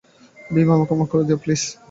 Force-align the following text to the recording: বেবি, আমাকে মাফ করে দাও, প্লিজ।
বেবি, 0.49 0.71
আমাকে 0.71 0.93
মাফ 0.95 1.07
করে 1.11 1.23
দাও, 1.27 1.37
প্লিজ। 1.43 1.61